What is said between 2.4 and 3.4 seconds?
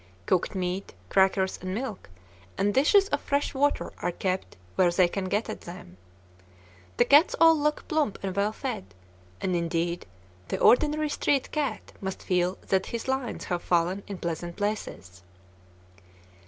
and dishes of